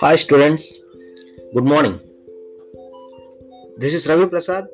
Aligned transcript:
Hi 0.00 0.16
students, 0.16 0.78
good 1.54 1.62
morning. 1.62 2.00
This 3.76 3.94
is 3.94 4.08
Ravi 4.08 4.26
Prasad, 4.26 4.66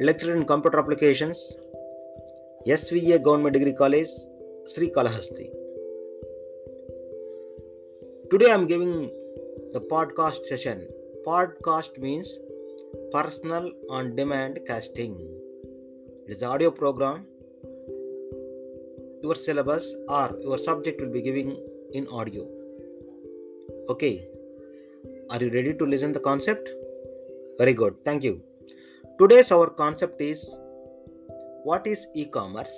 lecturer 0.00 0.34
in 0.34 0.44
computer 0.44 0.80
applications, 0.80 1.56
SVA 2.66 3.22
Government 3.22 3.52
Degree 3.52 3.72
College, 3.72 4.08
Sri 4.66 4.90
Kalahasti. 4.90 5.52
Today 8.32 8.50
I 8.50 8.54
am 8.54 8.66
giving 8.66 9.12
the 9.74 9.80
podcast 9.92 10.46
session. 10.46 10.88
Podcast 11.24 11.98
means 11.98 12.40
personal 13.12 13.70
on 13.88 14.16
demand 14.16 14.58
casting. 14.66 15.20
It 16.26 16.32
is 16.32 16.42
audio 16.42 16.72
program. 16.72 17.26
Your 19.22 19.34
syllabus 19.34 19.94
or 20.08 20.36
your 20.42 20.58
subject 20.58 21.00
will 21.00 21.12
be 21.12 21.22
giving 21.22 21.56
in 21.92 22.08
audio. 22.08 22.46
Okay. 23.88 24.26
Are 25.30 25.40
you 25.42 25.50
ready 25.50 25.74
to 25.74 25.84
listen 25.84 26.12
the 26.12 26.20
concept? 26.20 26.68
Very 27.58 27.72
good. 27.72 27.94
Thank 28.04 28.24
you. 28.24 28.42
Today's 29.18 29.52
our 29.52 29.70
concept 29.70 30.20
is 30.20 30.58
what 31.62 31.86
is 31.86 32.06
e-commerce? 32.14 32.74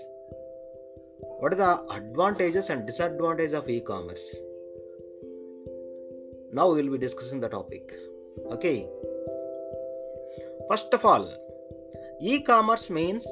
What 1.40 1.54
are 1.54 1.56
the 1.56 1.94
advantages 1.94 2.68
and 2.68 2.86
disadvantages 2.86 3.54
of 3.54 3.68
e-commerce? 3.68 4.36
Now 6.52 6.70
we 6.70 6.82
will 6.82 6.92
be 6.92 6.98
discussing 6.98 7.40
the 7.40 7.48
topic. 7.48 7.90
Okay. 8.50 8.86
First 10.68 10.92
of 10.92 11.04
all, 11.04 11.26
e-commerce 12.20 12.90
means 12.90 13.26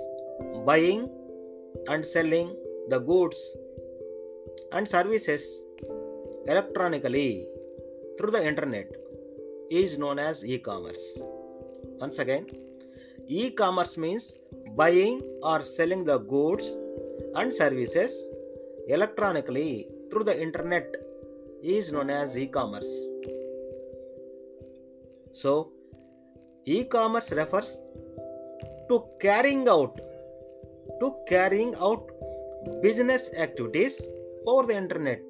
buying 0.65 1.11
and 1.89 2.05
selling 2.05 2.57
the 2.89 2.99
goods 2.99 3.41
and 4.73 4.89
services 4.89 5.65
electronically 6.47 7.47
through 8.19 8.31
the 8.31 8.47
internet 8.47 8.89
is 9.71 9.99
known 9.99 10.19
as 10.19 10.45
e-commerce. 10.45 11.21
Once 11.99 12.19
again, 12.19 12.47
e-commerce 13.29 13.97
means 13.97 14.39
buying 14.75 15.21
or 15.43 15.63
selling 15.63 16.05
the 16.05 16.19
goods 16.19 16.67
and 17.37 17.53
services 17.53 18.13
electronically 18.89 19.89
through 20.11 20.25
the 20.25 20.43
internet 20.43 20.95
is 21.63 21.93
known 21.93 22.11
as 22.11 22.37
e-commerce. 22.37 22.93
So, 25.33 25.71
e-commerce 26.65 27.31
refers 27.33 27.79
to 28.89 29.05
carrying 29.21 29.69
out 29.69 29.99
to 31.01 31.15
carrying 31.27 31.75
out 31.81 32.12
business 32.83 33.31
activities 33.37 34.01
over 34.47 34.67
the 34.67 34.77
internet 34.77 35.21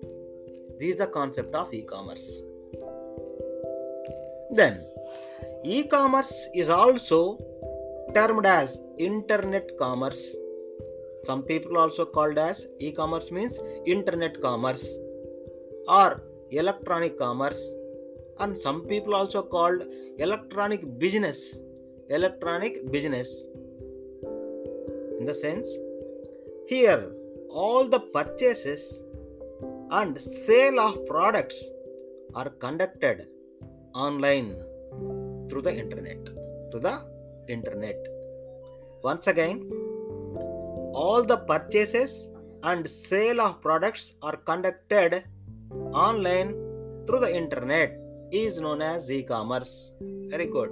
this 0.83 0.95
is 0.95 0.97
the 0.97 1.07
concept 1.07 1.55
of 1.55 1.73
e-commerce. 1.73 2.43
Then, 4.51 4.85
e-commerce 5.65 6.49
is 6.55 6.69
also 6.69 7.39
termed 8.15 8.47
as 8.47 8.81
internet 8.99 9.79
commerce. 9.79 10.35
Some 11.23 11.43
people 11.45 11.79
also 11.79 12.05
called 12.05 12.37
as 12.37 12.67
e-commerce 12.81 13.31
means 13.31 13.61
internet 13.87 14.41
commerce 14.41 14.85
or 15.87 16.25
electronic 16.51 17.17
commerce 17.17 17.63
and 18.41 18.59
some 18.59 18.81
people 18.83 19.15
also 19.15 19.41
called 19.41 19.85
electronic 20.19 20.99
business 20.99 21.61
electronic 22.09 22.91
business 22.91 23.47
in 25.21 25.27
the 25.27 25.35
sense 25.35 25.77
here 26.67 27.13
all 27.53 27.87
the 27.87 28.01
purchases 28.01 29.03
and 29.91 30.19
sale 30.19 30.81
of 30.81 31.05
products 31.07 31.63
are 32.35 32.49
conducted 32.49 33.27
online 33.95 34.57
through 35.49 35.63
the 35.63 35.75
internet 35.83 36.19
through 36.71 36.81
the 36.81 36.99
internet. 37.49 37.99
Once 39.03 39.27
again 39.27 39.71
all 40.95 41.23
the 41.23 41.37
purchases 41.37 42.31
and 42.63 42.89
sale 42.89 43.41
of 43.43 43.61
products 43.61 44.15
are 44.23 44.37
conducted 44.37 45.25
online 45.93 46.53
through 47.07 47.21
the 47.21 47.37
internet 47.37 47.99
is 48.31 48.59
known 48.61 48.81
as 48.81 49.11
e-commerce. 49.11 49.93
Very 50.31 50.47
good. 50.47 50.71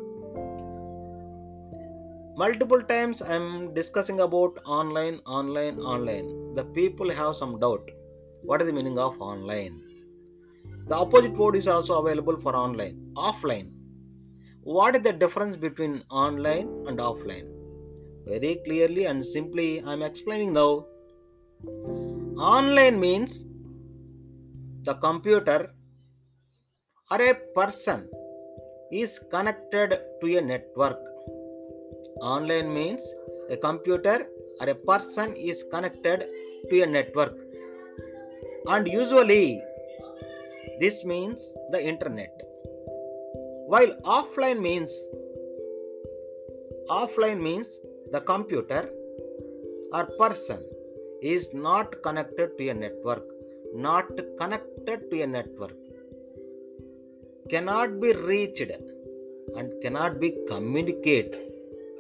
Multiple 2.37 2.81
times 2.81 3.21
i 3.21 3.35
am 3.35 3.75
discussing 3.75 4.21
about 4.21 4.59
online 4.65 5.21
online 5.27 5.79
online 5.81 6.40
the 6.55 6.65
people 6.65 7.11
have 7.11 7.37
some 7.37 7.59
doubt. 7.61 7.91
What 8.43 8.61
is 8.61 8.67
the 8.67 8.73
meaning 8.73 8.99
of 8.99 9.21
online? 9.21 9.81
The 10.89 10.97
opposite 10.97 11.33
word 11.33 11.57
is 11.57 11.69
also 11.69 12.03
available 12.03 12.37
for 12.37 12.57
online. 12.57 13.13
Offline. 13.15 13.73
What 14.63 14.97
is 14.97 15.03
the 15.03 15.13
difference 15.13 15.57
between 15.57 16.03
online 16.11 16.69
and 16.87 16.99
offline? 16.99 17.49
Very 18.27 18.61
clearly 18.65 19.05
and 19.07 19.25
simply 19.25 19.83
i 19.83 19.93
am 19.93 20.03
explaining 20.03 20.53
now. 20.53 20.87
Online 22.39 22.99
means 22.99 23.45
the 24.83 24.95
computer 24.95 25.73
or 27.11 27.23
a 27.23 27.35
person 27.55 28.09
is 28.91 29.21
connected 29.31 29.99
to 30.21 30.37
a 30.37 30.41
network. 30.41 30.99
Online 32.21 32.73
means 32.73 33.03
a 33.49 33.57
computer 33.57 34.27
or 34.61 34.69
a 34.69 34.75
person 34.75 35.35
is 35.35 35.65
connected 35.71 36.27
to 36.69 36.83
a 36.83 36.87
network. 36.87 37.37
And 38.69 38.87
usually 38.87 39.63
this 40.81 41.05
means 41.05 41.55
the 41.71 41.83
internet. 41.83 42.33
While 43.67 43.93
offline 44.05 44.61
means 44.61 44.93
offline 46.89 47.41
means 47.41 47.79
the 48.13 48.21
computer 48.21 48.91
or 49.93 50.05
person 50.19 50.65
is 51.23 51.53
not 51.53 52.03
connected 52.03 52.57
to 52.59 52.69
a 52.69 52.75
network 52.75 53.25
not 53.75 54.09
connected 54.39 55.09
to 55.11 55.21
a 55.23 55.27
network 55.27 55.77
cannot 57.49 58.01
be 58.01 58.13
reached 58.13 58.73
and 59.57 59.71
cannot 59.83 60.19
be 60.19 60.31
communicate 60.49 61.35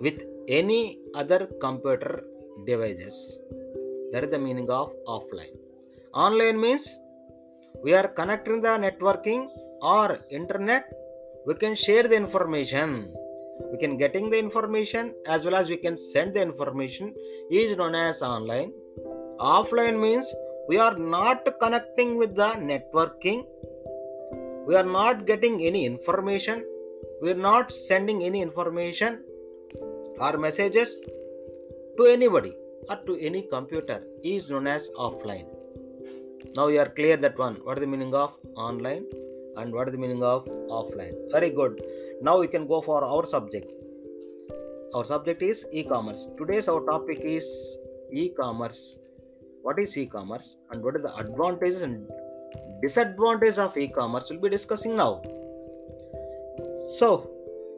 with 0.00 0.18
any 0.48 0.98
other 1.14 1.46
computer 1.60 2.24
devices. 2.66 3.40
That 4.12 4.24
is 4.24 4.30
the 4.30 4.38
meaning 4.38 4.68
of 4.70 4.92
offline. 5.06 5.56
Online 6.14 6.60
means 6.60 6.98
we 7.82 7.94
are 7.94 8.08
connecting 8.08 8.60
the 8.60 8.70
networking 8.70 9.48
or 9.80 10.18
internet. 10.30 10.84
We 11.46 11.54
can 11.54 11.74
share 11.74 12.08
the 12.08 12.16
information. 12.16 13.14
We 13.70 13.78
can 13.78 13.96
getting 13.96 14.30
the 14.30 14.38
information 14.38 15.14
as 15.26 15.44
well 15.44 15.54
as 15.54 15.68
we 15.68 15.76
can 15.76 15.96
send 15.96 16.34
the 16.34 16.42
information 16.42 17.14
is 17.50 17.76
known 17.76 17.94
as 17.94 18.22
online. 18.22 18.72
Offline 19.38 20.00
means 20.00 20.26
we 20.68 20.78
are 20.78 20.96
not 20.96 21.46
connecting 21.60 22.16
with 22.16 22.34
the 22.34 22.50
networking. 22.70 23.46
We 24.66 24.74
are 24.76 24.84
not 24.84 25.26
getting 25.26 25.62
any 25.62 25.84
information. 25.86 26.64
We 27.22 27.30
are 27.30 27.42
not 27.50 27.70
sending 27.70 28.22
any 28.24 28.42
information 28.42 29.22
or 30.18 30.36
messages 30.38 30.96
to 32.00 32.06
anybody 32.06 32.52
or 32.88 32.96
to 33.06 33.14
any 33.28 33.42
computer 33.54 34.02
is 34.24 34.48
known 34.48 34.66
as 34.66 34.88
offline. 34.96 35.48
Now 36.56 36.68
you 36.68 36.80
are 36.80 36.88
clear 36.88 37.16
that 37.18 37.38
one. 37.38 37.56
What 37.64 37.76
is 37.76 37.82
the 37.82 37.86
meaning 37.86 38.14
of 38.14 38.38
online 38.56 39.04
and 39.58 39.74
what 39.74 39.88
is 39.88 39.92
the 39.92 39.98
meaning 39.98 40.22
of 40.22 40.46
offline? 40.76 41.14
Very 41.30 41.50
good. 41.50 41.82
Now 42.22 42.38
we 42.40 42.48
can 42.48 42.66
go 42.66 42.80
for 42.80 43.04
our 43.04 43.26
subject. 43.26 43.70
Our 44.94 45.04
subject 45.04 45.42
is 45.42 45.66
e-commerce. 45.72 46.26
Today's 46.38 46.68
our 46.68 46.80
topic 46.86 47.20
is 47.20 47.46
e-commerce. 48.10 48.96
What 49.60 49.78
is 49.78 49.96
e-commerce 49.98 50.56
and 50.70 50.82
what 50.82 50.96
are 50.96 51.02
the 51.02 51.14
advantages 51.16 51.82
and 51.82 52.08
disadvantages 52.80 53.58
of 53.58 53.76
e-commerce? 53.76 54.30
We'll 54.30 54.40
be 54.40 54.48
discussing 54.48 54.96
now. 54.96 55.20
So 56.98 57.30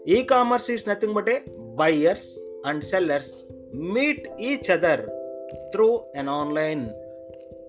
e-commerce 0.07 0.69
is 0.69 0.87
nothing 0.87 1.13
but 1.13 1.29
a 1.29 1.43
buyers 1.75 2.39
and 2.65 2.85
sellers 2.85 3.45
meet 3.73 4.29
each 4.39 4.69
other 4.69 5.09
through 5.73 6.05
an 6.15 6.29
online 6.29 6.93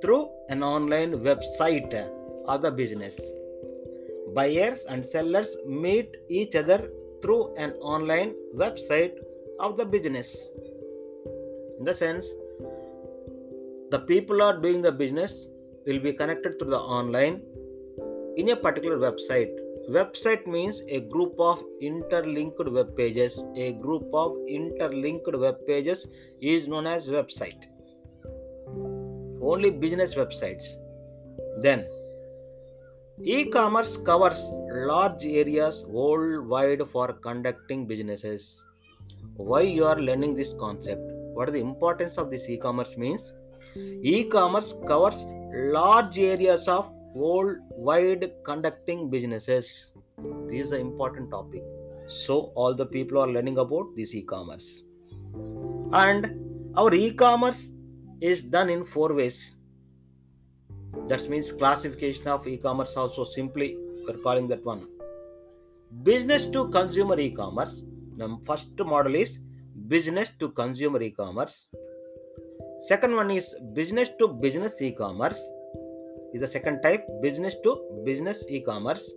through 0.01 0.29
an 0.49 0.61
online 0.61 1.13
website 1.13 1.93
of 2.45 2.61
the 2.61 2.69
business. 2.69 3.19
Buyers 4.35 4.83
and 4.89 5.05
sellers 5.05 5.55
meet 5.65 6.09
each 6.27 6.55
other 6.55 6.89
through 7.21 7.55
an 7.55 7.71
online 7.73 8.35
website 8.53 9.13
of 9.59 9.77
the 9.77 9.85
business. 9.85 10.51
In 11.79 11.85
the 11.85 11.93
sense 11.93 12.27
the 13.91 13.99
people 13.99 14.41
are 14.41 14.57
doing 14.57 14.81
the 14.81 14.91
business 14.91 15.47
will 15.85 15.99
be 15.99 16.11
connected 16.11 16.59
through 16.59 16.71
the 16.71 16.79
online 16.79 17.41
in 18.35 18.49
a 18.49 18.55
particular 18.55 18.97
website 18.97 19.62
website 19.89 20.47
means 20.47 20.81
a 20.87 21.01
group 21.01 21.33
of 21.39 21.63
interlinked 21.81 22.71
web 22.71 22.95
pages 22.95 23.45
a 23.55 23.73
group 23.73 24.05
of 24.13 24.37
interlinked 24.47 25.37
web 25.37 25.57
pages 25.67 26.07
is 26.41 26.67
known 26.67 26.87
as 26.87 27.09
website 27.09 27.65
only 29.43 29.69
business 29.69 30.15
websites. 30.15 30.77
Then, 31.59 31.85
e 33.21 33.45
commerce 33.45 33.97
covers 33.97 34.39
large 34.89 35.25
areas 35.25 35.83
worldwide 35.87 36.81
for 36.91 37.13
conducting 37.13 37.85
businesses. 37.85 38.63
Why 39.35 39.61
you 39.61 39.85
are 39.85 39.99
learning 39.99 40.35
this 40.35 40.53
concept? 40.53 41.01
What 41.35 41.49
is 41.49 41.53
the 41.53 41.61
importance 41.61 42.17
of 42.17 42.29
this 42.31 42.49
e 42.49 42.57
commerce 42.57 42.97
means? 42.97 43.33
E 43.75 44.23
commerce 44.25 44.73
covers 44.87 45.25
large 45.53 46.19
areas 46.19 46.67
of 46.67 46.91
worldwide 47.13 48.31
conducting 48.43 49.09
businesses. 49.09 49.93
This 50.49 50.67
is 50.67 50.71
an 50.71 50.81
important 50.81 51.31
topic. 51.31 51.63
So, 52.07 52.51
all 52.55 52.73
the 52.73 52.85
people 52.85 53.19
are 53.19 53.27
learning 53.27 53.57
about 53.57 53.95
this 53.95 54.13
e 54.13 54.21
commerce. 54.21 54.83
And 55.93 56.77
our 56.77 56.93
e 56.93 57.11
commerce 57.11 57.73
is 58.19 58.41
done 58.41 58.69
in 58.69 58.85
four 58.85 59.13
ways 59.13 59.57
that 61.07 61.27
means 61.29 61.51
classification 61.51 62.27
of 62.27 62.47
e-commerce 62.47 62.95
also 62.95 63.23
simply 63.23 63.77
we're 64.07 64.17
calling 64.17 64.47
that 64.47 64.63
one 64.63 64.87
business 66.03 66.45
to 66.45 66.69
consumer 66.69 67.19
e-commerce 67.19 67.83
the 68.17 68.37
first 68.45 68.79
model 68.79 69.15
is 69.15 69.39
business 69.87 70.29
to 70.39 70.49
consumer 70.49 71.01
e-commerce 71.01 71.67
second 72.81 73.15
one 73.15 73.31
is 73.31 73.55
business 73.73 74.09
to 74.19 74.27
business 74.27 74.81
e-commerce 74.81 75.41
is 76.33 76.41
the 76.41 76.47
second 76.47 76.81
type 76.81 77.05
business 77.21 77.55
to 77.63 78.01
business 78.05 78.45
e-commerce. 78.49 79.13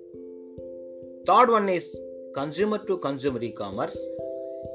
Third 1.26 1.50
one 1.50 1.68
is 1.68 1.96
consumer 2.34 2.78
to 2.86 2.98
consumer 2.98 3.42
e-commerce. 3.42 3.96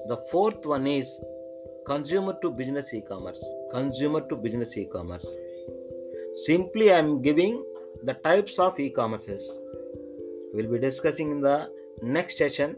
The 0.07 0.17
fourth 0.31 0.65
one 0.65 0.87
is 0.87 1.07
consumer 1.85 2.37
to 2.41 2.51
business 2.51 2.93
e-commerce 2.93 3.43
consumer 3.71 4.21
to 4.29 4.35
business 4.35 4.77
e-commerce. 4.77 5.25
Simply 6.45 6.91
i 6.91 6.97
am 6.97 7.21
giving 7.21 7.63
the 8.03 8.13
types 8.13 8.59
of 8.59 8.79
e-commerces. 8.79 9.41
We'll 10.53 10.71
be 10.71 10.79
discussing 10.79 11.31
in 11.31 11.41
the 11.41 11.69
next 12.01 12.37
session 12.37 12.75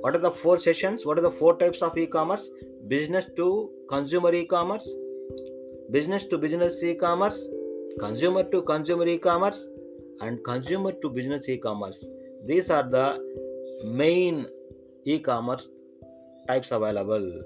what 0.00 0.14
are 0.16 0.24
the 0.26 0.30
four 0.30 0.58
sessions 0.58 1.04
what 1.04 1.18
are 1.18 1.22
the 1.22 1.30
four 1.30 1.56
types 1.58 1.82
of 1.82 1.96
e-commerce 1.98 2.48
business 2.88 3.28
to 3.36 3.46
consumer 3.88 4.32
e-commerce 4.32 4.88
business 5.90 6.24
to 6.24 6.38
business 6.38 6.82
e-commerce 6.82 7.38
consumer 7.98 8.42
to 8.44 8.62
consumer 8.62 9.06
e-commerce 9.06 9.66
and 10.20 10.42
consumer 10.44 10.92
to 10.92 11.10
business 11.10 11.48
e-commerce. 11.48 12.04
These 12.46 12.70
are 12.70 12.82
the 12.82 13.18
main 13.84 14.46
e-commerce 15.04 15.68
types 16.48 16.70
available. 16.70 17.42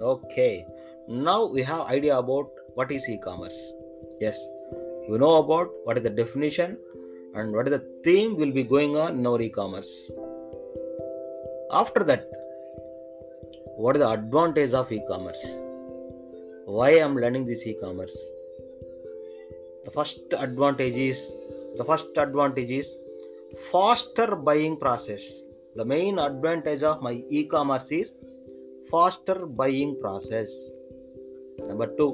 Okay. 0.00 0.66
Now 1.08 1.46
we 1.46 1.62
have 1.62 1.86
idea 1.86 2.18
about 2.18 2.50
what 2.74 2.90
is 2.90 3.08
e-commerce. 3.08 3.56
Yes. 4.20 4.38
We 5.08 5.18
know 5.18 5.36
about 5.36 5.70
what 5.84 5.96
is 5.96 6.02
the 6.02 6.10
definition 6.10 6.76
and 7.34 7.52
what 7.52 7.68
is 7.68 7.78
the 7.78 7.84
theme 8.04 8.36
will 8.36 8.52
be 8.52 8.62
going 8.62 8.96
on 8.96 9.18
in 9.18 9.26
our 9.26 9.40
e-commerce. 9.40 10.10
After 11.72 12.04
that 12.04 12.28
what 13.76 13.96
is 13.96 14.02
the 14.02 14.10
advantage 14.10 14.72
of 14.72 14.90
e-commerce? 14.90 15.44
Why 16.66 16.88
i 16.88 16.98
am 16.98 17.16
learning 17.16 17.46
this 17.46 17.66
e-commerce 17.66 18.16
the 19.88 19.92
first 19.98 20.38
advantage 20.46 20.98
is 21.10 21.20
the 21.80 21.86
first 21.90 22.16
advantage 22.26 22.72
is 22.80 22.88
faster 23.72 24.28
buying 24.48 24.76
process 24.84 25.26
the 25.80 25.86
main 25.94 26.18
advantage 26.28 26.82
of 26.92 27.02
my 27.08 27.14
e-commerce 27.40 27.90
is 28.00 28.12
faster 28.90 29.38
buying 29.62 29.92
process 30.02 30.50
number 31.68 31.88
2 32.00 32.10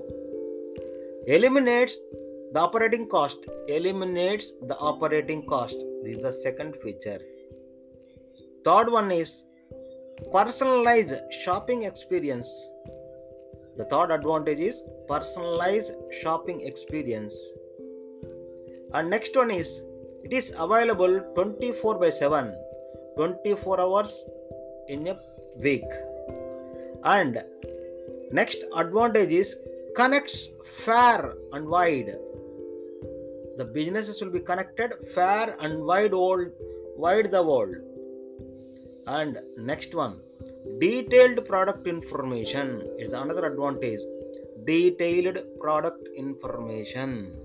eliminates 1.38 1.96
the 2.54 2.60
operating 2.60 3.08
cost 3.08 3.46
eliminates 3.66 4.52
the 4.68 4.76
operating 4.76 5.44
cost. 5.44 5.76
This 6.04 6.18
is 6.18 6.22
the 6.22 6.32
second 6.32 6.76
feature. 6.76 7.18
Third 8.64 8.92
one 8.92 9.10
is 9.10 9.42
personalized 10.32 11.14
shopping 11.42 11.82
experience. 11.82 12.48
The 13.76 13.86
third 13.86 14.12
advantage 14.12 14.60
is 14.60 14.82
personalized 15.08 15.96
shopping 16.22 16.60
experience. 16.60 17.34
And 18.94 19.11
next 19.11 19.35
one 19.37 19.50
is 19.50 19.82
it 20.23 20.32
is 20.32 20.55
available 20.56 21.14
24 21.35 21.99
by 21.99 22.11
7, 22.11 22.55
24 23.17 23.81
hours 23.81 24.12
in 24.88 25.08
a 25.08 25.19
week. 25.56 25.91
And 27.02 27.43
next 28.31 28.58
advantage 28.76 29.32
is 29.32 29.56
connects 29.96 30.49
far 30.85 31.35
and 31.52 31.67
wide. 31.69 32.12
The 33.56 33.64
businesses 33.64 34.20
will 34.23 34.31
be 34.31 34.41
connected 34.41 34.93
fair 35.12 35.56
and 35.61 35.85
wide 35.85 36.12
world 36.12 36.52
wide 36.96 37.32
the 37.32 37.43
world. 37.43 37.75
And 39.08 39.38
next 39.58 39.93
one 39.94 40.20
detailed 40.79 41.44
product 41.46 41.87
information 41.88 42.69
is 42.99 43.12
another 43.12 43.44
advantage. 43.46 44.00
Detailed 44.64 45.38
product 45.61 46.08
information 46.17 47.44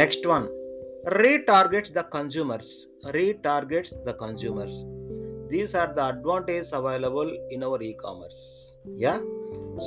next 0.00 0.26
one. 0.26 0.48
Retargets 1.18 1.92
the 1.92 2.02
consumers. 2.02 2.88
Retargets 3.16 3.92
the 4.04 4.12
consumers. 4.12 4.84
These 5.48 5.74
are 5.74 5.92
the 5.94 6.04
advantages 6.08 6.72
available 6.72 7.30
in 7.50 7.62
our 7.62 7.80
e-commerce. 7.80 8.72
Yeah? 8.84 9.18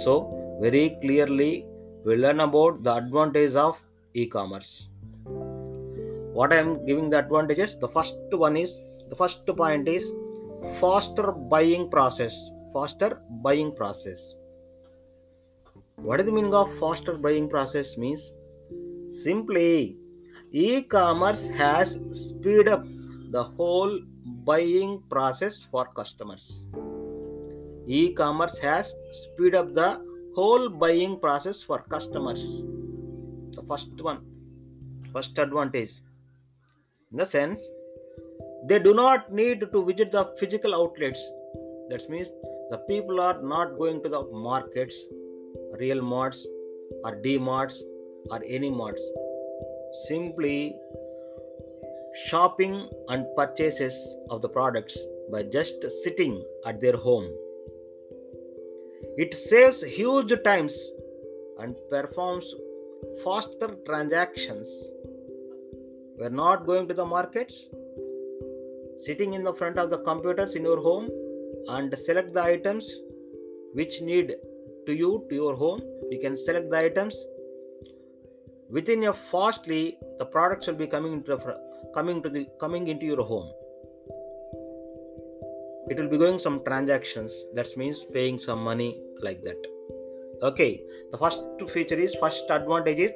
So 0.03 0.57
very 0.61 0.97
clearly 1.01 1.65
we 2.06 2.15
learn 2.15 2.39
about 2.39 2.81
the 2.83 2.95
advantage 2.95 3.53
of 3.53 3.77
e-commerce. 4.13 4.88
What 6.33 6.53
i 6.53 6.57
am 6.57 6.85
giving 6.88 7.09
the 7.09 7.19
advantages? 7.19 7.77
The 7.77 7.89
first 7.89 8.15
one 8.31 8.57
is 8.57 8.75
the 9.09 9.15
first 9.15 9.45
point 9.45 9.88
is 9.88 10.09
faster 10.79 11.33
buying 11.51 11.89
process. 11.89 12.35
Faster 12.73 13.21
buying 13.44 13.75
process. 13.75 14.35
What 15.97 16.19
is 16.19 16.25
the 16.25 16.31
meaning 16.31 16.53
of 16.53 16.75
faster 16.79 17.13
buying 17.13 17.50
process 17.50 17.97
means 17.97 18.31
simply 19.11 19.97
e-commerce 20.51 21.50
has 21.50 22.00
speed 22.11 22.67
up 22.67 22.85
the 23.31 23.44
whole 23.44 24.00
buying 24.45 25.01
process 25.09 25.67
for 25.71 25.85
customers. 25.95 26.65
E-commerce 27.88 28.59
has 28.59 28.94
speed 29.11 29.56
up 29.56 29.73
the 29.73 30.01
whole 30.35 30.69
buying 30.69 31.19
process 31.19 31.61
for 31.61 31.79
customers. 31.89 32.63
The 33.51 33.63
first 33.67 33.89
one 34.01 34.21
first 35.13 35.37
advantage. 35.37 35.92
In 37.11 37.18
the 37.18 37.25
sense 37.25 37.68
they 38.68 38.80
do 38.80 38.94
not 38.94 39.31
need 39.33 39.61
to 39.71 39.85
visit 39.85 40.11
the 40.11 40.33
physical 40.39 40.75
outlets. 40.75 41.21
That 41.89 42.07
means 42.09 42.28
the 42.69 42.78
people 42.87 43.19
are 43.19 43.42
not 43.42 43.78
going 43.78 44.04
to 44.04 44.09
the 44.09 44.21
markets 44.31 44.95
real 45.80 46.01
marts 46.01 46.45
or 47.04 47.16
d 47.16 47.37
marts 47.37 47.83
or 48.30 48.40
any 48.47 48.69
marts 48.69 49.02
simply 50.07 50.76
shopping 52.28 52.90
and 53.09 53.26
purchases 53.35 53.95
of 54.30 54.42
the 54.42 54.49
products 54.49 54.97
by 55.31 55.44
just 55.44 55.85
sitting 56.04 56.44
at 56.66 56.81
their 56.81 56.97
home 56.97 57.30
it 59.21 59.33
saves 59.33 59.81
huge 59.81 60.31
times 60.44 60.76
and 61.57 61.76
performs 61.90 62.54
faster 63.23 63.76
transactions. 63.85 64.69
We're 66.18 66.30
not 66.30 66.66
going 66.66 66.88
to 66.88 66.94
the 66.94 67.06
markets, 67.06 67.68
sitting 68.99 69.33
in 69.33 69.44
the 69.44 69.54
front 69.54 69.78
of 69.78 69.90
the 69.90 69.97
computers 69.99 70.56
in 70.56 70.64
your 70.64 70.81
home 70.81 71.09
and 71.68 71.94
select 71.97 72.33
the 72.33 72.44
items 72.44 72.90
which 73.73 74.02
need 74.02 74.35
to 74.85 74.95
you 74.95 75.26
to 75.30 75.35
your 75.35 75.54
home. 75.54 75.81
You 76.09 76.19
can 76.21 76.38
select 76.38 76.69
the 76.69 76.78
items 76.78 77.21
within 78.69 79.04
a 79.06 79.14
fastly 79.14 79.97
the 80.19 80.26
products 80.26 80.68
will 80.68 80.76
be 80.76 80.88
coming 80.88 81.14
into 81.14 81.35
the, 81.35 81.57
coming 81.94 82.21
to 82.21 82.30
the 82.30 82.47
coming 82.59 82.88
into 82.88 83.06
your 83.06 83.23
home. 83.23 83.52
It 85.90 85.97
will 85.97 86.09
be 86.09 86.18
going 86.18 86.38
some 86.38 86.64
transactions. 86.64 87.47
That 87.56 87.76
means 87.76 88.04
paying 88.04 88.38
some 88.38 88.64
money 88.64 89.02
like 89.21 89.44
that. 89.44 89.57
Okay. 90.44 90.83
The 91.11 91.18
first 91.18 91.42
feature 91.69 91.95
is 91.95 92.16
first 92.16 92.49
advantage 92.49 92.99
is 92.99 93.14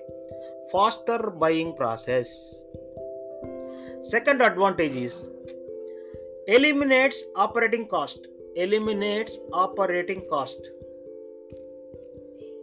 faster 0.72 1.30
buying 1.30 1.76
process. 1.76 2.28
Second 4.02 4.42
advantage 4.42 4.96
is 4.96 5.28
eliminates 6.48 7.24
operating 7.36 7.88
cost. 7.88 8.28
Eliminates 8.56 9.38
operating 9.52 10.28
cost. 10.30 10.58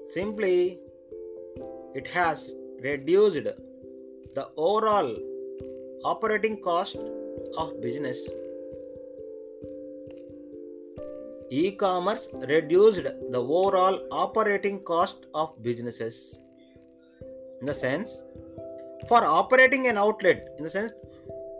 Simply 0.06 0.80
it 1.94 2.06
has 2.08 2.54
reduced 2.82 3.44
the 4.34 4.48
overall 4.56 5.16
operating 6.04 6.60
cost 6.62 6.96
of 7.56 7.80
business. 7.80 8.18
E-commerce 11.50 12.28
reduced 12.48 13.02
the 13.02 13.40
overall 13.40 13.98
operating 14.10 14.80
cost 14.80 15.26
of 15.34 15.60
businesses. 15.62 16.38
In 17.60 17.66
the 17.66 17.74
sense 17.74 18.22
for 19.08 19.24
operating 19.24 19.86
an 19.88 19.98
outlet 19.98 20.48
in 20.58 20.64
the 20.64 20.70
sense 20.70 20.92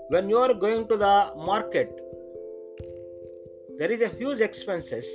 when 0.08 0.28
you 0.28 0.38
are 0.38 0.54
going 0.54 0.86
to 0.88 0.96
the 0.96 1.32
market 1.36 2.00
there 3.78 3.90
is 3.90 4.02
a 4.02 4.08
huge 4.08 4.40
expenses. 4.40 5.06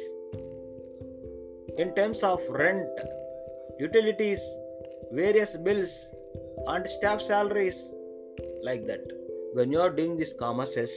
In 1.77 1.93
terms 1.93 2.23
of 2.23 2.39
rent 2.49 2.87
utilities 3.79 4.41
various 5.11 5.55
bills 5.55 6.11
and 6.67 6.87
staff 6.87 7.21
salaries 7.21 7.93
like 8.63 8.85
that. 8.87 9.01
When 9.53 9.71
you 9.71 9.79
are 9.79 9.89
doing 9.89 10.17
these 10.17 10.33
commerces 10.33 10.91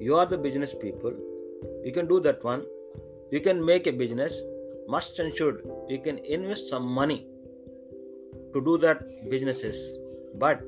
you 0.00 0.16
are 0.16 0.24
the 0.24 0.38
business 0.38 0.74
people. 0.74 1.12
You 1.84 1.92
can 1.92 2.06
do 2.08 2.20
that 2.20 2.42
one. 2.42 2.64
You 3.30 3.40
can 3.40 3.64
make 3.64 3.86
a 3.86 3.92
business. 3.92 4.40
Must 4.88 5.18
and 5.18 5.36
should 5.36 5.58
you 5.88 5.98
can 6.00 6.18
invest 6.18 6.70
some 6.70 6.86
money 6.90 7.26
to 8.54 8.62
do 8.68 8.78
that 8.78 9.02
businesses. 9.28 9.98
But 10.36 10.62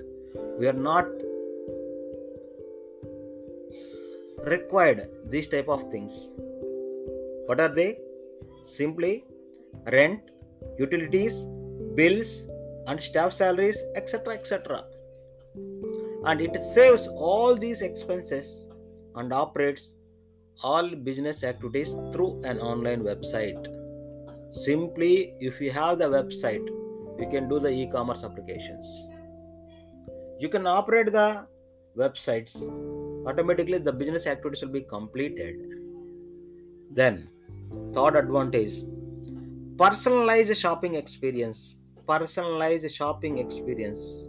we 0.58 0.68
are 0.68 0.78
not 0.88 1.06
required 4.44 5.08
these 5.30 5.48
type 5.48 5.68
of 5.68 5.90
things. 5.90 6.34
What 7.46 7.58
are 7.58 7.74
they? 7.74 7.98
Simply 8.64 9.24
rent 9.90 10.20
utilities 10.78 11.48
bills 11.94 12.46
and 12.86 13.00
staff 13.00 13.32
salaries 13.32 13.78
etc 13.96 14.34
etc 14.34 14.84
and 16.24 16.40
it 16.40 16.56
saves 16.62 17.08
all 17.08 17.56
these 17.56 17.82
expenses 17.82 18.66
and 19.16 19.32
operates 19.32 19.92
all 20.62 20.88
business 20.88 21.42
activities 21.42 21.94
through 22.12 22.42
an 22.44 22.58
online 22.60 23.02
website. 23.02 23.66
Simply 24.50 25.34
if 25.40 25.60
you 25.60 25.70
have 25.72 25.98
the 25.98 26.04
website 26.04 26.66
you 27.18 27.28
can 27.28 27.48
do 27.48 27.58
the 27.58 27.68
e-commerce 27.68 28.22
applications. 28.24 28.86
You 30.38 30.48
can 30.48 30.66
operate 30.66 31.12
the 31.12 31.46
websites. 31.96 32.56
Automatically 33.26 33.78
the 33.78 33.92
business 33.92 34.26
activities 34.26 34.62
will 34.62 34.72
be 34.72 34.82
completed. 34.82 35.56
Then 36.90 37.28
third 37.94 38.16
advantage 38.16 38.84
personalized 39.78 40.56
shopping 40.56 40.94
experience 40.94 41.76
personalized 42.06 42.90
shopping 42.90 43.38
experience 43.38 44.28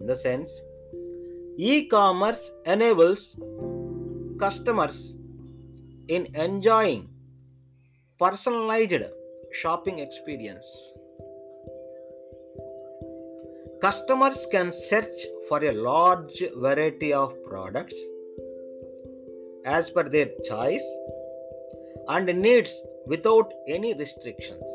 in 0.00 0.06
the 0.06 0.16
sense 0.16 0.62
e-commerce 1.56 2.52
enables 2.66 3.38
customers 4.38 5.16
in 6.08 6.26
enjoying 6.34 7.08
personalized 8.18 9.04
shopping 9.52 9.98
experience 9.98 10.92
customers 13.80 14.46
can 14.50 14.72
search 14.72 15.26
for 15.48 15.64
a 15.64 15.72
large 15.72 16.42
variety 16.56 17.12
of 17.12 17.32
products 17.44 17.96
as 19.64 19.90
per 19.90 20.08
their 20.08 20.30
choice 20.44 20.84
and 22.08 22.26
needs 22.40 22.82
without 23.06 23.52
any 23.68 23.94
restrictions. 23.94 24.68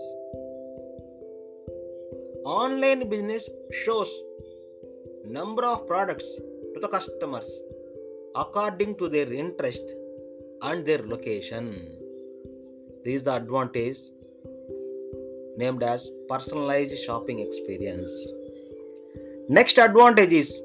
Online 2.56 3.10
business 3.10 3.50
shows 3.84 4.10
number 5.26 5.66
of 5.66 5.86
products 5.86 6.28
to 6.74 6.80
the 6.80 6.88
customers 6.88 7.50
according 8.36 8.96
to 9.00 9.10
their 9.10 9.34
interest 9.34 9.82
and 10.62 10.86
their 10.86 11.00
location. 11.00 11.66
This 13.04 13.16
is 13.16 13.24
the 13.24 13.36
advantage 13.36 13.98
named 15.58 15.84
as 15.84 16.10
personalized 16.30 16.98
shopping 17.04 17.40
experience. 17.40 18.14
Next 19.50 19.78
advantage 19.78 20.32
is 20.32 20.62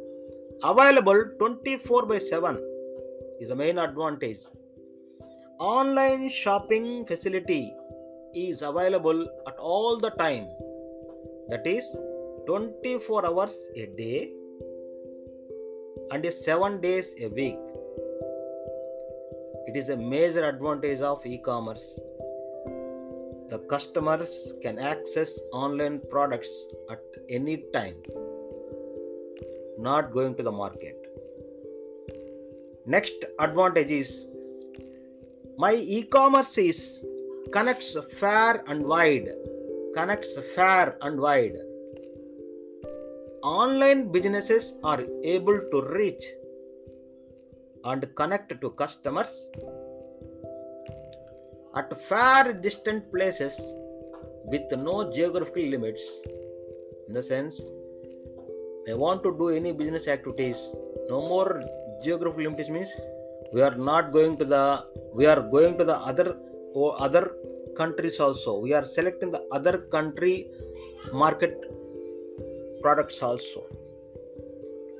available 0.63 1.21
24 1.41 2.07
by 2.07 2.19
7 2.19 2.63
is 3.41 3.49
the 3.49 3.57
main 3.57 3.79
advantage. 3.79 4.43
Online 5.59 6.29
shopping 6.31 7.05
facility 7.07 7.75
is 8.37 8.63
available 8.63 9.27
at 9.49 9.57
all 9.59 9.99
the 9.99 10.11
time. 10.11 10.47
That 11.49 11.67
is 11.67 11.85
24 12.47 13.27
hours 13.27 13.57
a 13.77 13.87
day 13.87 14.33
and 16.11 16.25
7 16.25 16.81
days 16.81 17.15
a 17.21 17.29
week. 17.29 17.59
It 19.67 19.77
is 19.77 19.89
a 19.91 19.97
major 19.97 20.45
advantage 20.45 21.01
of 21.01 21.25
e-commerce. 21.25 22.01
The 23.51 23.59
customers 23.71 24.55
can 24.63 24.79
access 24.79 25.39
online 25.53 26.01
products 26.11 26.51
at 26.91 27.03
any 27.29 27.65
time 27.73 27.97
not 29.79 30.13
going 30.13 30.35
to 30.37 30.43
the 30.43 30.53
market. 30.53 30.97
Next 32.87 33.25
advantage 33.39 33.91
is 33.91 34.27
my 35.59 35.75
e-commerce 35.75 36.57
is 36.59 37.05
connects 37.53 37.97
far 38.19 38.63
and 38.67 38.83
wide. 38.83 39.29
Connects 39.95 40.39
far 40.55 40.97
and 41.03 41.21
wide. 41.21 41.57
Online 43.43 44.11
businesses 44.11 44.73
are 44.85 45.03
able 45.23 45.59
to 45.73 45.83
reach 45.97 46.25
and 47.85 48.07
connect 48.15 48.59
to 48.61 48.71
customers 48.71 49.51
at 51.77 51.91
far 52.09 52.53
distant 52.53 53.13
places 53.13 53.55
with 54.45 54.73
no 54.73 55.13
geographical 55.13 55.63
limits. 55.63 56.03
In 57.09 57.15
the 57.15 57.23
sense, 57.23 57.61
I 58.89 58.95
want 58.95 59.23
to 59.25 59.37
do 59.37 59.51
any 59.51 59.73
business 59.73 60.09
activities. 60.09 60.59
No 61.11 61.21
more 61.21 61.61
geographical 62.03 62.45
limits 62.45 62.71
means 62.71 62.91
we 63.53 63.61
are 63.61 63.75
not 63.75 64.11
going 64.11 64.37
to 64.39 64.45
the 64.45 64.65
we 65.13 65.27
are 65.27 65.43
going 65.43 65.77
to 65.77 65.85
the 65.85 65.99
other 66.11 66.37
or 66.73 66.99
other 66.99 67.25
countries 67.77 68.21
also. 68.21 68.59
We 68.59 68.73
are 68.73 68.85
selecting 68.85 69.31
the 69.31 69.47
other 69.53 69.79
country 69.97 70.49
market 71.13 71.55
products 72.81 73.23
also. 73.23 73.67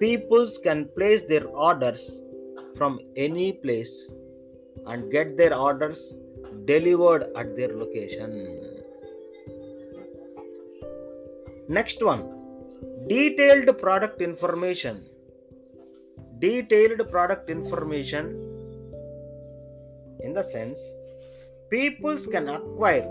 Peoples 0.01 0.59
can 0.59 0.89
place 0.97 1.23
their 1.25 1.47
orders 1.49 2.23
from 2.77 2.99
any 3.17 3.53
place 3.53 4.11
and 4.87 5.11
get 5.13 5.37
their 5.37 5.55
orders 5.57 6.15
delivered 6.65 7.25
at 7.37 7.57
their 7.57 7.77
location. 7.77 8.83
Next 11.69 12.03
one 12.03 12.39
detailed 13.09 13.79
product 13.79 14.21
information 14.21 15.05
detailed 16.39 17.01
product 17.11 17.51
information 17.51 18.27
in 20.21 20.33
the 20.33 20.43
sense 20.43 20.81
peoples 21.73 22.27
can 22.27 22.49
acquire 22.51 23.09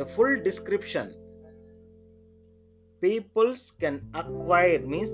a 0.00 0.04
full 0.04 0.42
description. 0.42 1.14
Peoples 3.00 3.72
can 3.78 4.00
acquire 4.12 4.80
means 4.80 5.12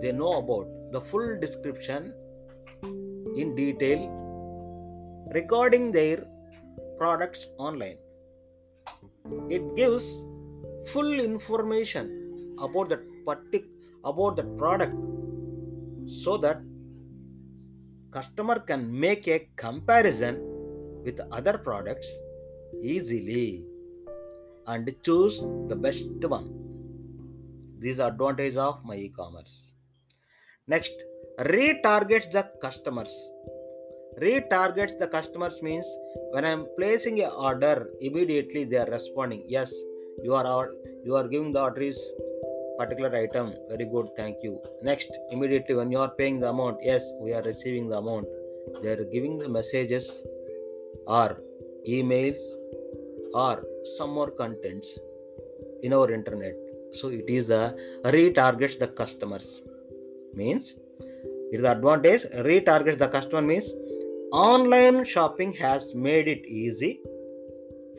they 0.00 0.12
know 0.12 0.34
about 0.38 0.68
the 0.92 1.00
full 1.00 1.40
description 1.40 2.14
in 3.36 3.56
detail 3.56 4.04
regarding 5.34 5.90
their 5.90 6.24
products 6.98 7.48
online. 7.58 7.98
It 9.50 9.74
gives 9.74 10.06
full 10.92 11.12
information 11.18 12.54
about 12.62 12.90
the 12.90 13.00
partic- 13.26 13.72
about 14.04 14.36
the 14.36 14.44
product 14.62 14.94
so 16.06 16.36
that 16.36 16.62
customer 18.12 18.60
can 18.60 18.86
make 19.06 19.26
a 19.26 19.40
comparison 19.56 20.57
with 21.08 21.20
other 21.38 21.56
products 21.66 22.08
easily 22.82 23.64
and 24.66 24.94
choose 25.02 25.36
the 25.70 25.76
best 25.86 26.24
one. 26.36 26.48
This 27.80 27.92
is 27.92 27.96
the 27.98 28.06
advantage 28.08 28.56
of 28.56 28.84
my 28.84 28.96
e-commerce. 28.96 29.72
Next 30.66 30.92
retargets 31.40 32.30
the 32.30 32.44
customers. 32.60 33.12
Retargets 34.22 34.98
the 34.98 35.06
customers 35.06 35.56
means 35.62 35.88
when 36.32 36.44
i'm 36.44 36.62
placing 36.76 37.20
a 37.26 37.28
order 37.48 37.74
immediately 38.00 38.64
they 38.70 38.78
are 38.84 38.90
responding 38.94 39.44
yes 39.46 39.72
you 40.24 40.34
are 40.38 40.70
you 41.04 41.14
are 41.18 41.28
giving 41.34 41.52
the 41.52 41.60
order 41.66 41.84
is 41.90 42.00
particular 42.80 43.12
item 43.20 43.52
very 43.68 43.86
good 43.92 44.08
thank 44.16 44.36
you. 44.42 44.60
Next 44.82 45.10
immediately 45.30 45.76
when 45.76 45.92
you 45.92 46.00
are 46.06 46.10
paying 46.18 46.40
the 46.40 46.48
amount 46.48 46.78
yes 46.82 47.04
we 47.20 47.32
are 47.32 47.42
receiving 47.42 47.88
the 47.88 47.98
amount 47.98 48.26
they 48.82 48.90
are 48.94 49.04
giving 49.14 49.38
the 49.38 49.48
messages 49.48 50.10
or 51.06 51.40
emails 51.88 52.38
or 53.34 53.64
some 53.96 54.10
more 54.10 54.30
contents 54.30 54.98
in 55.82 55.92
our 55.92 56.10
internet. 56.12 56.54
So 56.92 57.08
it 57.08 57.24
is 57.28 57.46
the 57.46 57.76
retargets 58.04 58.78
the 58.78 58.88
customers. 58.88 59.62
Means 60.34 60.76
it 61.50 61.56
is 61.56 61.62
the 61.62 61.72
advantage 61.72 62.24
retargets 62.50 62.98
the 62.98 63.08
customer 63.08 63.42
means 63.42 63.72
online 64.32 65.04
shopping 65.04 65.52
has 65.54 65.94
made 65.94 66.28
it 66.28 66.46
easy 66.46 67.00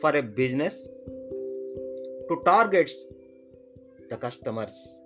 for 0.00 0.16
a 0.16 0.22
business 0.22 0.88
to 2.28 2.42
target 2.44 2.90
the 4.08 4.16
customers. 4.16 5.00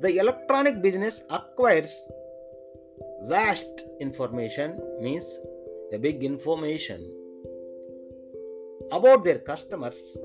The 0.00 0.18
electronic 0.18 0.82
business 0.82 1.22
acquires 1.30 2.08
vast 3.24 3.84
information 4.00 4.80
means 5.00 5.26
a 5.92 5.98
big 5.98 6.24
information 6.24 7.00
about 8.92 9.24
their 9.24 9.38
customers 9.38 10.16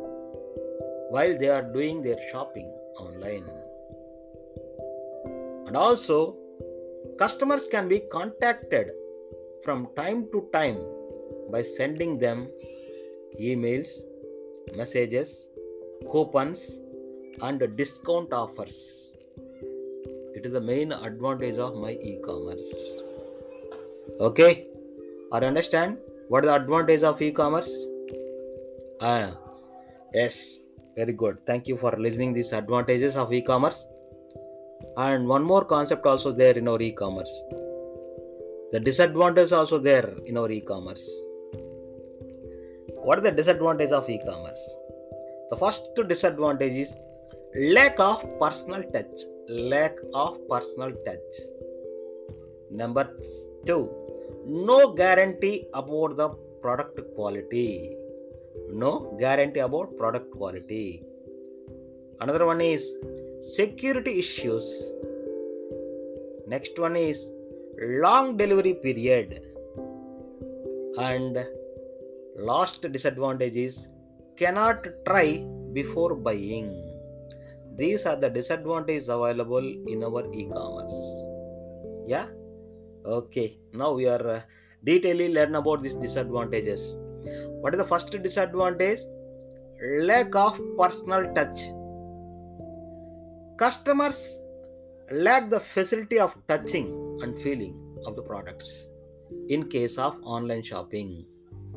while 1.10 1.38
they 1.38 1.50
are 1.50 1.62
doing 1.62 2.02
their 2.02 2.18
shopping 2.32 2.72
online. 3.00 3.46
And 5.68 5.76
also 5.76 6.38
customers 7.20 7.68
can 7.70 7.90
be 7.90 8.00
contacted 8.00 8.92
from 9.64 9.90
time 9.98 10.28
to 10.32 10.48
time 10.54 10.80
by 11.52 11.64
sending 11.64 12.18
them 12.18 12.50
emails 13.40 13.90
messages 14.76 15.50
coupons 16.12 16.80
and 17.42 17.62
discount 17.76 18.32
offers. 18.32 19.14
It 20.34 20.46
is 20.46 20.54
the 20.54 20.62
main 20.62 20.94
advantage 20.94 21.58
of 21.58 21.76
my 21.76 21.92
e-commerce. 21.92 23.02
Okay 24.20 24.68
or 25.32 25.44
understand 25.44 25.98
what 26.30 26.44
is 26.44 26.50
the 26.50 26.56
advantage 26.56 27.04
of 27.04 27.22
e-commerce? 27.22 27.72
Ah 29.02 29.38
yes 30.14 30.60
very 30.98 31.14
good. 31.14 31.38
Thank 31.46 31.68
you 31.68 31.78
for 31.78 31.92
listening 31.92 32.34
these 32.34 32.52
advantages 32.54 33.16
of 33.16 33.32
e-commerce. 33.32 33.86
And 34.98 35.28
one 35.28 35.44
more 35.44 35.64
concept 35.64 36.08
also 36.08 36.32
there 36.32 36.58
in 36.58 36.68
our 36.68 36.82
e-commerce. 36.82 37.30
The 38.72 38.80
disadvantage 38.80 39.52
also 39.52 39.78
there 39.78 40.12
in 40.26 40.38
our 40.38 40.50
e-commerce. 40.50 41.06
What 43.04 43.20
are 43.20 43.22
the 43.22 43.32
disadvantage 43.32 43.92
of 43.92 44.10
e-commerce? 44.10 44.80
The 45.52 45.58
first 45.58 45.88
disadvantage 46.08 46.74
is 46.74 46.94
lack 47.56 48.00
of 48.00 48.26
personal 48.40 48.82
touch. 48.92 49.22
Lack 49.48 49.98
of 50.16 50.40
personal 50.50 50.92
touch. 51.06 51.36
Number 52.72 53.08
2 53.68 54.07
no 54.48 54.94
guarantee 54.94 55.68
about 55.74 56.16
the 56.16 56.30
product 56.62 57.00
quality. 57.16 57.98
No 58.72 59.18
guarantee 59.20 59.60
about 59.60 59.98
product 59.98 60.32
quality. 60.32 61.04
Another 62.22 62.46
one 62.46 62.62
is 62.62 62.98
security 63.42 64.20
issues. 64.20 64.66
Next 66.48 66.80
one 66.80 66.96
is 66.96 67.30
long 67.78 68.38
delivery 68.38 68.76
period. 68.76 69.42
And 70.98 71.38
last 72.38 72.90
disadvantage 72.90 73.58
is 73.58 73.90
cannot 74.38 74.88
try 75.06 75.46
before 75.74 76.16
buying. 76.16 76.72
These 77.76 78.06
are 78.06 78.16
the 78.16 78.30
disadvantages 78.30 79.10
available 79.10 79.68
in 79.88 80.04
our 80.04 80.26
e-commerce. 80.34 80.98
Yeah 82.08 82.28
okay 83.08 83.58
now 83.74 83.94
we 83.94 84.08
are 84.08 84.28
uh, 84.30 84.42
learn 84.86 85.56
about 85.56 85.84
these 85.84 85.96
disadvantages. 85.96 86.96
What 87.62 87.74
is 87.74 87.80
the 87.80 87.86
first 87.86 88.12
disadvantage? 88.12 89.00
Lack 90.02 90.36
of 90.36 90.60
personal 90.78 91.34
touch. 91.34 91.62
Customers 93.58 94.40
lack 95.12 95.50
the 95.50 95.60
facility 95.60 96.20
of 96.20 96.36
touching 96.48 97.20
and 97.22 97.38
feeling 97.42 97.76
of 98.06 98.16
the 98.16 98.22
products 98.22 98.88
in 99.50 99.70
case 99.70 99.98
of 99.98 100.16
online 100.24 100.64
shopping. 100.64 101.26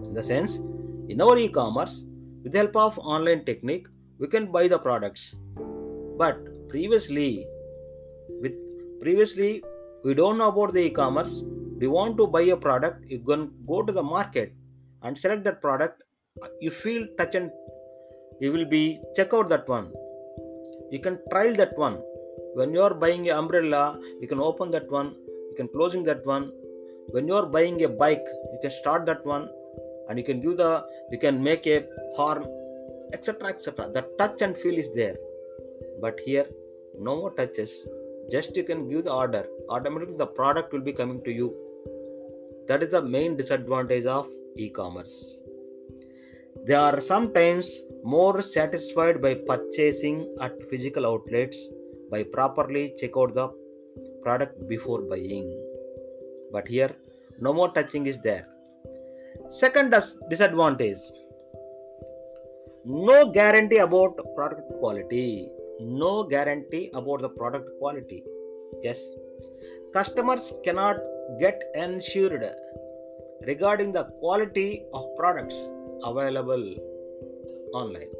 In 0.02 0.14
the 0.14 0.22
sense 0.22 0.60
in 1.08 1.20
our 1.20 1.36
e-commerce 1.38 2.04
with 2.42 2.52
the 2.52 2.58
help 2.58 2.76
of 2.76 2.98
online 2.98 3.44
technique 3.44 3.86
we 4.18 4.28
can 4.28 4.52
buy 4.52 4.68
the 4.68 4.78
products. 4.78 5.36
But 6.18 6.68
previously 6.68 7.46
with 8.40 8.54
previously 9.00 9.64
we 10.02 10.14
don't 10.14 10.38
know 10.38 10.48
about 10.48 10.72
the 10.72 10.80
e-commerce. 10.80 11.42
We 11.78 11.86
want 11.86 12.16
to 12.18 12.26
buy 12.26 12.42
a 12.42 12.56
product. 12.56 13.04
You 13.08 13.18
can 13.20 13.50
go 13.66 13.82
to 13.82 13.92
the 13.92 14.02
market 14.02 14.54
and 15.02 15.18
select 15.18 15.44
that 15.44 15.60
product. 15.60 16.02
You 16.60 16.70
feel 16.70 17.06
touch 17.18 17.34
and 17.34 17.50
you 18.40 18.52
will 18.52 18.64
be 18.64 19.00
check 19.14 19.34
out 19.34 19.48
that 19.50 19.68
one. 19.68 19.92
You 20.90 21.00
can 21.00 21.18
trial 21.30 21.54
that 21.56 21.76
one. 21.76 22.00
When 22.54 22.72
you 22.74 22.82
are 22.82 22.94
buying 22.94 23.28
an 23.28 23.36
umbrella 23.36 24.00
you 24.20 24.28
can 24.28 24.40
open 24.40 24.70
that 24.70 24.90
one. 24.90 25.14
You 25.50 25.54
can 25.56 25.68
closing 25.68 26.02
that 26.04 26.24
one. 26.24 26.50
When 27.10 27.28
you 27.28 27.34
are 27.34 27.46
buying 27.46 27.82
a 27.84 27.88
bike 27.88 28.26
you 28.52 28.58
can 28.62 28.70
start 28.70 29.04
that 29.06 29.24
one 29.26 29.48
and 30.08 30.18
you 30.18 30.24
can 30.24 30.40
give 30.40 30.56
the 30.56 30.84
you 31.10 31.18
can 31.18 31.42
make 31.42 31.66
a 31.66 31.84
horn 32.16 32.46
etc 33.12 33.48
etc 33.48 33.90
the 33.92 34.02
touch 34.18 34.40
and 34.40 34.56
feel 34.56 34.78
is 34.78 34.88
there. 34.94 35.16
But 36.00 36.18
here 36.24 36.46
no 36.98 37.16
more 37.16 37.32
touches. 37.34 37.86
Just 38.30 38.56
you 38.56 38.64
can 38.64 38.88
give 38.88 39.04
the 39.04 39.12
order 39.12 39.46
automatically 39.70 40.16
the 40.16 40.26
product 40.26 40.72
will 40.72 40.86
be 40.90 40.92
coming 40.92 41.22
to 41.24 41.32
you. 41.32 41.48
That 42.68 42.82
is 42.82 42.90
the 42.90 43.02
main 43.02 43.36
disadvantage 43.36 44.06
of 44.06 44.28
e-commerce. 44.56 45.40
They 46.66 46.74
are 46.74 47.00
sometimes 47.00 47.80
more 48.04 48.42
satisfied 48.42 49.22
by 49.22 49.34
purchasing 49.34 50.36
at 50.40 50.62
physical 50.68 51.06
outlets 51.06 51.58
by 52.10 52.24
properly 52.24 52.94
check 52.98 53.16
out 53.16 53.34
the 53.34 53.48
product 54.22 54.68
before 54.68 55.02
buying. 55.02 55.48
But 56.52 56.68
here 56.68 56.94
no 57.40 57.52
more 57.52 57.70
touching 57.72 58.06
is 58.06 58.18
there. 58.18 58.46
Second 59.48 59.94
disadvantage. 60.28 60.98
No 62.84 63.30
guarantee 63.30 63.78
about 63.78 64.18
product 64.36 64.62
quality. 64.80 65.48
No 65.80 66.24
guarantee 66.24 66.90
about 66.94 67.22
the 67.22 67.28
product 67.28 67.68
quality. 67.78 68.22
Yes 68.82 69.00
customers 69.92 70.52
cannot 70.64 70.96
get 71.38 71.62
ensured 71.74 72.44
regarding 73.46 73.92
the 73.92 74.04
quality 74.20 74.84
of 74.92 75.04
products 75.16 75.58
available 76.04 76.64
online. 77.72 78.12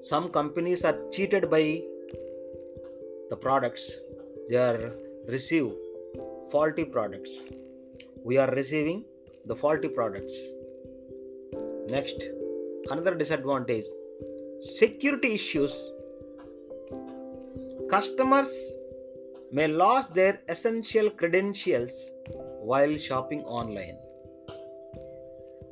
Some 0.00 0.28
companies 0.30 0.84
are 0.84 0.98
cheated 1.10 1.50
by 1.50 1.82
the 3.30 3.36
products 3.36 3.84
they 4.48 4.56
are 4.56 4.92
receive 5.28 5.72
faulty 6.52 6.84
products. 6.84 7.32
We 8.24 8.38
are 8.38 8.50
receiving 8.50 9.04
the 9.44 9.56
faulty 9.56 9.88
products. 9.88 10.36
Next 11.90 12.28
another 12.90 13.14
disadvantage 13.14 13.86
security 14.60 15.34
issues. 15.34 15.74
Customers 17.90 18.52
may 19.52 19.68
lose 19.68 20.06
their 20.08 20.40
essential 20.48 21.10
credentials 21.10 22.12
while 22.60 22.96
shopping 22.98 23.42
online. 23.44 23.98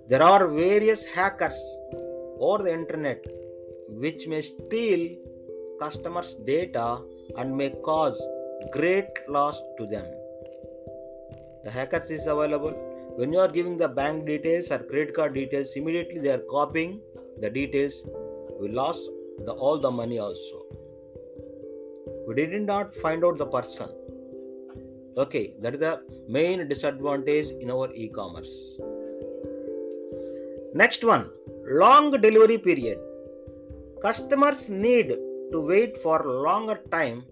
There 0.07 0.23
are 0.23 0.47
various 0.47 1.05
hackers 1.05 1.59
over 2.39 2.63
the 2.63 2.73
internet 2.73 3.25
which 3.89 4.27
may 4.27 4.43
steal 4.43 5.17
customers 5.81 6.37
data 6.47 7.01
and 7.37 7.57
may 7.57 7.71
cause 7.85 8.21
great 8.73 9.09
loss 9.29 9.61
to 9.79 9.87
them. 9.87 10.07
The 11.65 11.71
hackers 11.71 12.11
is 12.11 12.27
available. 12.27 12.73
When 13.17 13.33
you 13.33 13.41
are 13.41 13.49
giving 13.49 13.77
the 13.77 13.89
bank 13.89 14.27
details 14.27 14.71
or 14.71 14.79
credit 14.79 15.15
card 15.15 15.35
details 15.35 15.73
immediately 15.77 16.21
they 16.21 16.31
are 16.31 16.45
copying 16.51 17.01
the 17.41 17.51
details. 17.51 18.05
We 18.61 18.69
lost 18.69 19.11
the, 19.45 19.53
all 19.53 19.79
the 19.79 19.91
money 19.91 20.19
also 20.19 20.65
we 22.27 22.35
did 22.35 22.63
not 22.63 22.95
find 22.97 23.25
out 23.25 23.39
the 23.39 23.47
person. 23.47 23.89
Okay 25.17 25.55
that 25.61 25.75
is 25.75 25.81
the 25.81 26.01
main 26.29 26.69
disadvantage 26.69 27.51
in 27.61 27.71
our 27.71 27.93
e-commerce. 27.95 28.79
Next 30.75 31.05
one 31.05 31.31
long 31.67 32.11
delivery 32.11 32.59
period. 32.59 32.99
Customers 34.03 34.69
need 34.69 35.17
to 35.53 35.61
wait 35.61 36.03
for 36.03 36.23
longer 36.25 36.81
time 36.91 37.25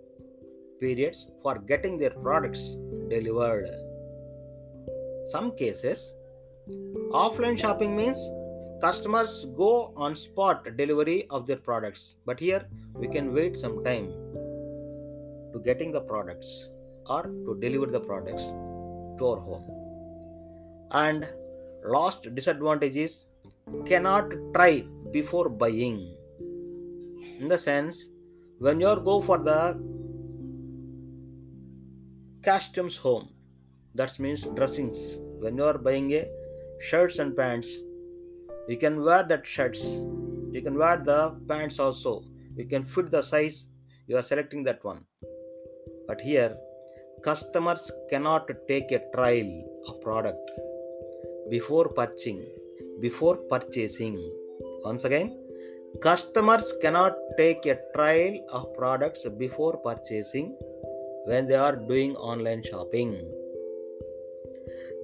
periods 0.81 1.27
for 1.43 1.59
getting 1.59 1.99
their 1.99 2.11
products 2.11 2.77
delivered. 3.09 3.69
Some 5.33 5.57
cases 5.57 6.13
offline 7.11 7.59
shopping 7.59 7.97
means 7.97 8.19
customers 8.81 9.47
go 9.57 9.93
on 9.97 10.15
spot 10.15 10.77
delivery 10.77 11.27
of 11.31 11.47
their 11.47 11.57
products. 11.57 12.17
But 12.27 12.39
here 12.39 12.65
we 12.95 13.09
can 13.09 13.33
wait 13.33 13.57
some 13.57 13.83
time 13.85 14.13
to 15.53 15.61
getting 15.61 15.93
the 15.93 16.01
products 16.01 16.69
or 17.07 17.23
to 17.23 17.59
deliver 17.61 17.87
the 17.87 18.01
products 18.01 18.43
to 19.19 19.27
our 19.27 19.41
home. 19.41 19.65
And 20.93 21.29
last 21.85 22.35
disadvantage 22.35 22.97
is 22.97 23.27
cannot 23.87 24.31
try 24.55 24.85
before 25.11 25.49
buying. 25.49 26.17
In 27.41 27.49
the 27.49 27.59
sense 27.59 28.09
when 28.59 28.81
you 28.81 28.95
go 29.05 29.21
for 29.21 29.39
the 29.39 29.81
customs 32.43 32.97
home 32.97 33.31
that 33.95 34.19
means 34.19 34.43
dressings. 34.55 35.19
When 35.39 35.57
you 35.57 35.65
are 35.65 35.79
buying 35.79 36.13
a 36.15 36.27
shirts 36.81 37.19
and 37.19 37.37
pants 37.37 37.69
you 38.69 38.77
can 38.77 39.03
wear 39.03 39.23
that 39.25 39.47
shirts. 39.47 40.01
You 40.53 40.61
can 40.63 40.77
wear 40.77 40.99
the 40.99 41.35
pants 41.49 41.79
also. 41.79 42.25
You 42.57 42.67
can 42.67 42.85
fit 42.85 43.11
the 43.11 43.23
size 43.23 43.69
you 44.07 44.17
are 44.17 44.23
selecting 44.23 44.63
that 44.65 44.85
one 44.85 45.05
but 46.13 46.21
here 46.31 46.55
customers 47.27 47.85
cannot 48.11 48.49
take 48.71 48.91
a 48.97 49.01
trial 49.15 49.53
of 49.89 50.01
product 50.07 50.51
before 51.53 51.87
purchasing 51.99 52.41
before 53.05 53.37
purchasing. 53.53 54.17
Once 54.89 55.05
again 55.05 55.29
customers 56.09 56.67
cannot 56.83 57.15
take 57.39 57.65
a 57.67 57.79
trial 57.95 58.37
of 58.59 58.67
products 58.75 59.25
before 59.45 59.75
purchasing 59.87 60.55
when 61.31 61.47
they 61.49 61.61
are 61.67 61.77
doing 61.77 62.15
online 62.17 62.63
shopping. 62.71 63.11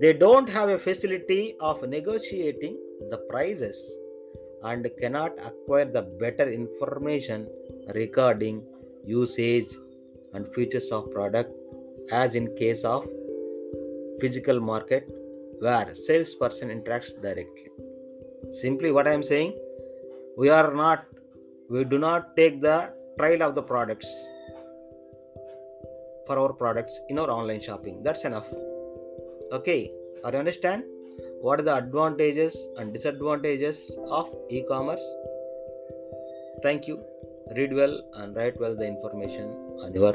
They 0.02 0.12
don't 0.12 0.50
have 0.50 0.68
a 0.68 0.78
facility 0.78 1.54
of 1.60 1.88
negotiating 1.96 2.78
the 3.10 3.18
prices 3.30 3.78
and 4.62 4.90
cannot 5.00 5.32
acquire 5.50 5.86
the 5.86 6.02
better 6.22 6.50
information 6.60 7.48
regarding 7.94 8.62
usage 9.04 9.70
and 10.34 10.52
features 10.54 10.90
of 10.90 11.10
product 11.10 11.52
as 12.12 12.34
in 12.34 12.54
case 12.56 12.84
of 12.84 13.06
physical 14.20 14.60
market 14.60 15.08
where 15.60 15.94
salesperson 15.94 16.68
interacts 16.70 17.12
directly. 17.20 17.70
Simply 18.50 18.92
what 18.92 19.06
i 19.08 19.12
am 19.12 19.22
saying 19.22 19.54
we 20.36 20.48
are 20.48 20.72
not 20.74 21.04
we 21.68 21.84
do 21.84 21.98
not 21.98 22.36
take 22.36 22.60
the 22.60 22.92
trial 23.18 23.42
of 23.42 23.54
the 23.54 23.62
products 23.62 24.10
for 26.26 26.38
our 26.38 26.52
products 26.52 27.00
in 27.08 27.18
our 27.18 27.30
online 27.30 27.60
shopping. 27.60 28.02
That's 28.02 28.24
enough. 28.24 28.46
Okay 29.52 29.92
are 30.24 30.32
you 30.32 30.38
understand? 30.38 30.84
What 31.40 31.60
are 31.60 31.62
the 31.62 31.76
advantages 31.76 32.68
and 32.76 32.92
disadvantages 32.92 33.96
of 34.10 34.34
e-commerce? 34.50 35.04
Thank 36.62 36.88
you 36.88 37.04
read 37.56 37.72
well 37.72 38.00
and 38.14 38.36
write 38.36 38.58
well 38.60 38.74
the 38.76 38.86
information 38.86 39.46
on 39.84 39.92
your 39.92 40.14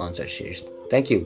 answer 0.00 0.28
sheets 0.28 0.64
thank 0.90 1.10
you 1.10 1.20